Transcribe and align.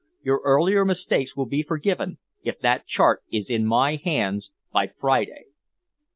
Your 0.23 0.41
earlier 0.43 0.83
mistakes 0.83 1.35
will 1.35 1.45
be 1.45 1.61
forgiven 1.61 2.17
if 2.41 2.57
that 2.61 2.87
chart 2.87 3.21
is 3.31 3.45
in 3.49 3.67
my 3.67 3.97
hands 4.03 4.49
by 4.73 4.87
Friday." 4.99 5.43